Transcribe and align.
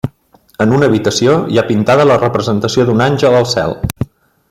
En 0.63 0.71
una 0.77 0.87
habitació 0.91 1.35
hi 1.55 1.61
ha 1.61 1.65
pintada 1.73 2.07
la 2.13 2.17
representació 2.25 2.87
d'un 2.89 3.05
àngel 3.11 3.39
al 3.43 3.51
cel. 3.57 3.81